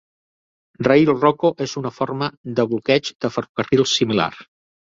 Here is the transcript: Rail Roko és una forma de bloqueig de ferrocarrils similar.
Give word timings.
Rail 0.87 1.11
Roko 1.17 1.51
és 1.67 1.75
una 1.83 1.93
forma 1.99 2.31
de 2.61 2.67
bloqueig 2.73 3.13
de 3.27 3.33
ferrocarrils 3.37 3.97
similar. 4.03 4.31